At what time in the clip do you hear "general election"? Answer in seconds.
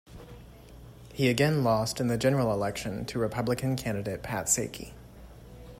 2.17-3.05